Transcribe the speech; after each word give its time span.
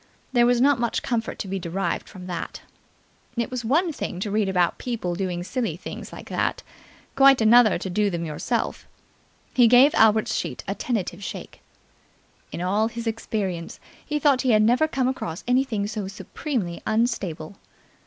There 0.33 0.47
was 0.47 0.59
not 0.59 0.79
much 0.79 1.03
comfort 1.03 1.37
to 1.37 1.47
be 1.47 1.59
derived 1.59 2.09
from 2.09 2.25
that. 2.25 2.61
It 3.37 3.51
was 3.51 3.63
one 3.63 3.93
thing 3.93 4.19
to 4.21 4.31
read 4.31 4.49
about 4.49 4.79
people 4.79 5.13
doing 5.13 5.43
silly 5.43 5.77
things 5.77 6.11
like 6.11 6.27
that, 6.29 6.63
quite 7.15 7.39
another 7.39 7.77
to 7.77 7.87
do 7.87 8.09
them 8.09 8.25
yourself. 8.25 8.87
He 9.53 9.67
gave 9.67 9.93
Albert's 9.93 10.33
sheet 10.33 10.63
a 10.67 10.73
tentative 10.73 11.23
shake. 11.23 11.61
In 12.51 12.61
all 12.61 12.87
his 12.87 13.05
experience 13.05 13.79
he 14.03 14.17
thought 14.17 14.41
he 14.41 14.53
had 14.53 14.63
never 14.63 14.87
come 14.87 15.07
across 15.07 15.43
anything 15.47 15.85
so 15.85 16.07
supremely 16.07 16.81
unstable. 16.87 17.57